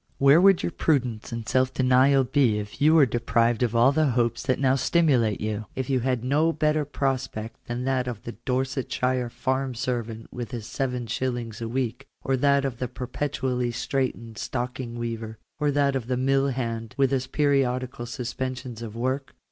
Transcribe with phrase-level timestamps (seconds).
[0.17, 4.07] Where would your prudence and self denial be if you were deprived of all the
[4.17, 8.31] hopes that now stimulate you; if you had no better prospect than that of the
[8.31, 11.61] Dorsetshire farm servant with his 7*.
[11.61, 16.47] a week, or that of the perpetually straitened stocking weaver, or that of the mill
[16.47, 19.35] hand with his periodical suspensions of work